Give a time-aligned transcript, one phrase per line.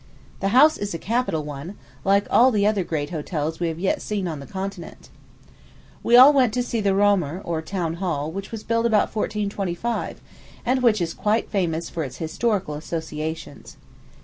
[0.39, 4.01] The house is a capital one, like all the other great hotels we have yet
[4.01, 5.09] seen on the continent.
[6.01, 10.19] We all went to see the Römer, or Town Hall, which was built about 1425,
[10.65, 13.77] and which is quite famous for its historical associations.